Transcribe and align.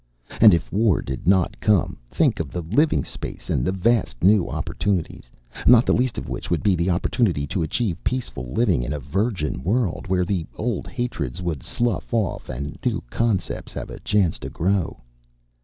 And 0.41 0.51
if 0.51 0.73
war 0.73 1.03
did 1.03 1.27
not 1.27 1.59
come, 1.59 1.95
think 2.09 2.39
of 2.39 2.49
the 2.49 2.63
living 2.63 3.03
space 3.03 3.51
and 3.51 3.63
the 3.63 3.71
vast 3.71 4.23
new 4.23 4.49
opportunities 4.49 5.29
not 5.67 5.85
the 5.85 5.93
least 5.93 6.17
of 6.17 6.27
which 6.27 6.49
would 6.49 6.63
be 6.63 6.75
the 6.75 6.89
opportunity 6.89 7.45
to 7.45 7.61
achieve 7.61 8.03
peaceful 8.03 8.51
living 8.51 8.81
in 8.81 8.93
a 8.93 8.99
virgin 8.99 9.63
world, 9.63 10.07
where 10.07 10.25
the 10.25 10.47
old 10.55 10.87
hatreds 10.87 11.39
would 11.39 11.61
slough 11.61 12.11
off 12.15 12.49
and 12.49 12.79
new 12.83 13.03
concepts 13.11 13.73
have 13.73 13.91
a 13.91 13.99
chance 13.99 14.39
to 14.39 14.49
grow. 14.49 15.01